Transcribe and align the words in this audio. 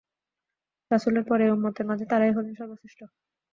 রাসূলের 0.91 1.23
পর 1.29 1.39
এ 1.41 1.55
উম্মতের 1.55 1.85
মাঝে 1.89 2.05
তারাই 2.11 2.35
হলেন 2.35 2.53
সর্বশ্রেষ্ঠ। 2.59 2.99